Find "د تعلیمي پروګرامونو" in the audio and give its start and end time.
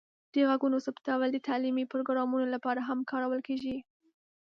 1.31-2.45